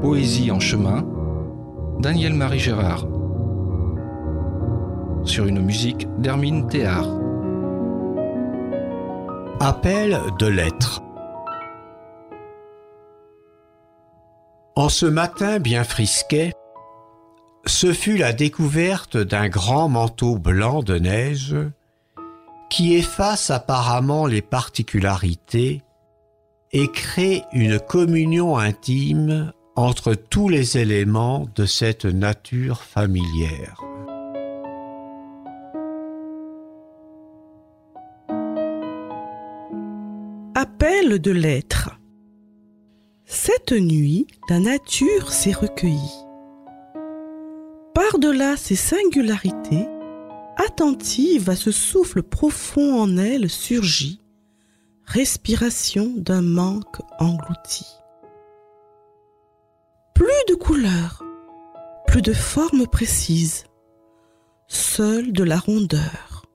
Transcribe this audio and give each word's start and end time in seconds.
Poésie 0.00 0.52
en 0.52 0.60
chemin, 0.60 1.04
Daniel-Marie 1.98 2.60
Gérard. 2.60 3.04
Sur 5.24 5.46
une 5.46 5.60
musique 5.60 6.06
d'Hermine 6.20 6.68
Théard. 6.68 7.08
Appel 9.58 10.20
de 10.38 10.46
lettres. 10.46 11.02
En 14.76 14.88
ce 14.88 15.04
matin 15.04 15.58
bien 15.58 15.82
frisquet, 15.82 16.52
ce 17.66 17.92
fut 17.92 18.16
la 18.16 18.32
découverte 18.32 19.16
d'un 19.16 19.48
grand 19.48 19.88
manteau 19.88 20.38
blanc 20.38 20.84
de 20.84 20.96
neige 20.96 21.56
qui 22.70 22.94
efface 22.94 23.50
apparemment 23.50 24.26
les 24.26 24.42
particularités 24.42 25.82
et 26.70 26.86
crée 26.86 27.42
une 27.52 27.80
communion 27.80 28.56
intime 28.56 29.52
entre 29.78 30.14
tous 30.14 30.48
les 30.48 30.76
éléments 30.76 31.46
de 31.54 31.64
cette 31.64 32.04
nature 32.04 32.82
familière. 32.82 33.80
Appel 40.56 41.20
de 41.20 41.30
l'être. 41.30 41.90
Cette 43.24 43.70
nuit, 43.70 44.26
la 44.50 44.58
nature 44.58 45.30
s'est 45.30 45.52
recueillie. 45.52 46.24
Par-delà 47.94 48.56
ses 48.56 48.74
singularités, 48.74 49.86
attentive 50.56 51.50
à 51.50 51.54
ce 51.54 51.70
souffle 51.70 52.24
profond 52.24 53.00
en 53.00 53.16
elle 53.16 53.48
surgit, 53.48 54.20
respiration 55.04 56.12
d'un 56.16 56.42
manque 56.42 57.00
englouti. 57.20 57.86
De 60.48 60.54
couleurs, 60.54 61.22
plus 62.06 62.22
de 62.22 62.32
formes 62.32 62.86
précises, 62.86 63.64
seule 64.66 65.30
de 65.30 65.44
la 65.44 65.58
rondeur. 65.58 66.46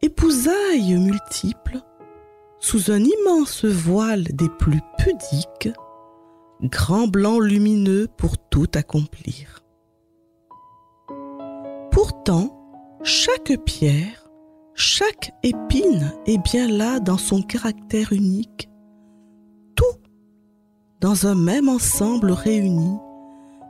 Épousailles 0.00 0.96
multiples, 0.96 1.80
sous 2.60 2.92
un 2.92 3.00
immense 3.00 3.64
voile 3.64 4.22
des 4.22 4.48
plus 4.48 4.80
pudiques, 4.96 5.70
grand 6.62 7.08
blanc 7.08 7.40
lumineux 7.40 8.06
pour 8.16 8.38
tout 8.38 8.68
accomplir. 8.74 9.64
Pourtant, 11.90 12.56
chaque 13.02 13.56
pierre, 13.66 14.24
chaque 14.74 15.32
épine 15.42 16.12
est 16.26 16.38
bien 16.38 16.68
là 16.68 17.00
dans 17.00 17.18
son 17.18 17.42
caractère 17.42 18.12
unique. 18.12 18.68
Dans 21.00 21.26
un 21.26 21.34
même 21.34 21.68
ensemble 21.68 22.30
réuni, 22.30 22.96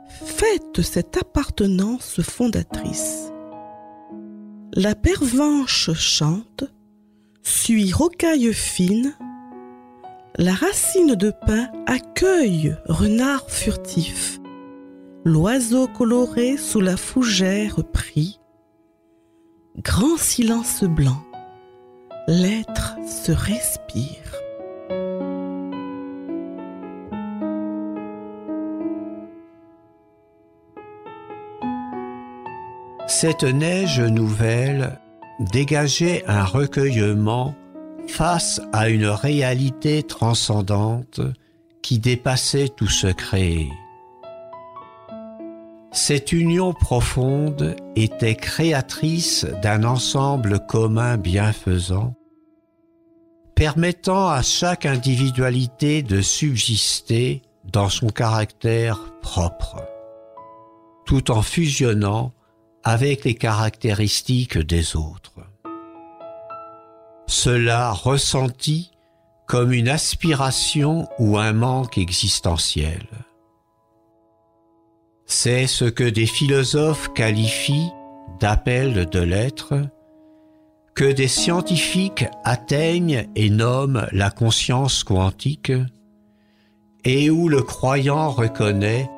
fête 0.07 0.81
cette 0.81 1.17
appartenance 1.17 2.21
fondatrice. 2.21 3.31
La 4.73 4.95
pervenche 4.95 5.91
chante, 5.93 6.63
suit 7.43 7.91
rocaille 7.91 8.53
fine, 8.53 9.15
la 10.37 10.53
racine 10.53 11.15
de 11.15 11.31
pin 11.45 11.69
accueille 11.85 12.75
renard 12.87 13.49
furtif, 13.49 14.39
l'oiseau 15.23 15.87
coloré 15.87 16.57
sous 16.57 16.81
la 16.81 16.97
fougère 16.97 17.83
pris, 17.91 18.39
grand 19.77 20.17
silence 20.17 20.83
blanc, 20.83 21.23
l'être 22.27 22.95
se 23.07 23.31
respire. 23.31 24.44
Cette 33.07 33.43
neige 33.43 33.99
nouvelle 33.99 34.99
dégageait 35.39 36.23
un 36.27 36.43
recueillement 36.43 37.53
face 38.07 38.61
à 38.73 38.89
une 38.89 39.05
réalité 39.05 40.01
transcendante 40.01 41.21
qui 41.83 41.99
dépassait 41.99 42.69
tout 42.69 42.87
secret. 42.87 43.67
Cette 45.91 46.31
union 46.31 46.73
profonde 46.73 47.75
était 47.95 48.35
créatrice 48.35 49.45
d'un 49.61 49.83
ensemble 49.83 50.65
commun 50.65 51.17
bienfaisant, 51.17 52.15
permettant 53.53 54.29
à 54.29 54.41
chaque 54.41 54.87
individualité 54.87 56.01
de 56.01 56.21
subsister 56.21 57.43
dans 57.71 57.89
son 57.89 58.07
caractère 58.07 58.99
propre, 59.21 59.77
tout 61.05 61.29
en 61.29 61.43
fusionnant 61.43 62.33
avec 62.85 63.25
les 63.25 63.33
caractéristiques 63.33 64.59
des 64.59 64.95
autres. 64.95 65.33
Cela 67.25 67.91
ressenti 67.91 68.91
comme 69.47 69.73
une 69.73 69.89
aspiration 69.89 71.07
ou 71.17 71.37
un 71.37 71.51
manque 71.51 71.97
existentiel. 71.97 73.07
C'est 75.25 75.65
ce 75.65 75.85
que 75.85 76.03
des 76.03 76.27
philosophes 76.27 77.11
qualifient 77.13 77.91
d'appel 78.39 79.07
de 79.09 79.19
l'être, 79.19 79.73
que 80.93 81.11
des 81.11 81.27
scientifiques 81.27 82.25
atteignent 82.43 83.27
et 83.35 83.49
nomment 83.49 84.07
la 84.11 84.29
conscience 84.29 85.03
quantique, 85.03 85.73
et 87.03 87.31
où 87.31 87.49
le 87.49 87.63
croyant 87.63 88.29
reconnaît 88.29 89.09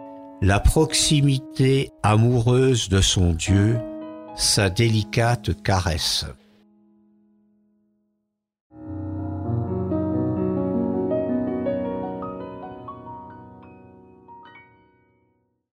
la 0.42 0.60
proximité 0.60 1.92
amoureuse 2.04 2.90
de 2.90 3.02
son 3.02 3.34
Dieu, 3.34 3.80
sa 4.36 4.70
délicate 4.70 5.62
caresse. 5.64 6.26